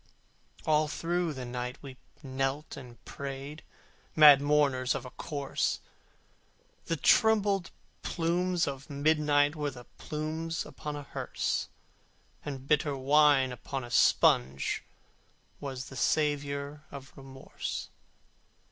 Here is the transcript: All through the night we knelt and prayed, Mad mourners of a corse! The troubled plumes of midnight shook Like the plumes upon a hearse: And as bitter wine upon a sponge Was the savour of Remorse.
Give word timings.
All 0.65 0.87
through 0.87 1.33
the 1.33 1.45
night 1.45 1.77
we 1.83 1.95
knelt 2.23 2.75
and 2.75 2.97
prayed, 3.05 3.61
Mad 4.15 4.41
mourners 4.41 4.95
of 4.95 5.05
a 5.05 5.11
corse! 5.11 5.79
The 6.85 6.95
troubled 6.97 7.69
plumes 8.01 8.65
of 8.67 8.89
midnight 8.89 9.51
shook 9.51 9.57
Like 9.59 9.73
the 9.75 9.83
plumes 10.03 10.65
upon 10.65 10.95
a 10.95 11.03
hearse: 11.03 11.69
And 12.43 12.55
as 12.61 12.61
bitter 12.61 12.97
wine 12.97 13.51
upon 13.51 13.83
a 13.83 13.91
sponge 13.91 14.83
Was 15.59 15.85
the 15.89 15.95
savour 15.95 16.83
of 16.89 17.13
Remorse. 17.15 17.89